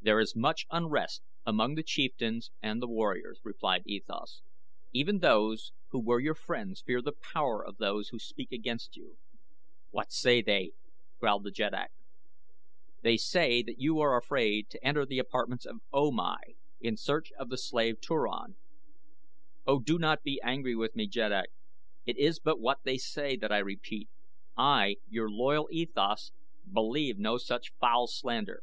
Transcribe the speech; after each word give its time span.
"There 0.00 0.18
is 0.18 0.34
much 0.34 0.64
unrest 0.70 1.20
among 1.44 1.74
the 1.74 1.82
chieftains 1.82 2.50
and 2.62 2.80
the 2.80 2.88
warriors," 2.88 3.38
replied 3.44 3.82
E 3.86 4.00
Thas. 4.00 4.40
"Even 4.94 5.18
those 5.18 5.72
who 5.88 6.02
were 6.02 6.20
your 6.20 6.34
friends 6.34 6.80
fear 6.80 7.02
the 7.02 7.12
power 7.12 7.62
of 7.62 7.76
those 7.76 8.08
who 8.08 8.18
speak 8.18 8.50
against 8.50 8.96
you." 8.96 9.18
"What 9.90 10.10
say 10.10 10.40
they?" 10.40 10.72
growled 11.18 11.44
the 11.44 11.50
jeddak. 11.50 11.92
"They 13.02 13.18
say 13.18 13.62
that 13.62 13.78
you 13.78 13.98
are 14.00 14.16
afraid 14.16 14.70
to 14.70 14.82
enter 14.82 15.04
the 15.04 15.18
apartments 15.18 15.66
of 15.66 15.80
O 15.92 16.10
Mai 16.10 16.38
in 16.80 16.96
search 16.96 17.30
of 17.32 17.50
the 17.50 17.58
slave 17.58 18.00
Turan 18.00 18.56
oh, 19.66 19.80
do 19.80 19.98
not 19.98 20.22
be 20.22 20.40
angry 20.42 20.74
with 20.74 20.96
me, 20.96 21.06
Jeddak; 21.06 21.50
it 22.06 22.16
is 22.16 22.40
but 22.40 22.58
what 22.58 22.84
they 22.84 22.96
say 22.96 23.36
that 23.36 23.52
I 23.52 23.58
repeat. 23.58 24.08
I, 24.56 24.96
your 25.10 25.28
loyal 25.30 25.68
E 25.70 25.84
Thas, 25.84 26.32
believe 26.72 27.18
no 27.18 27.36
such 27.36 27.74
foul 27.78 28.06
slander." 28.06 28.62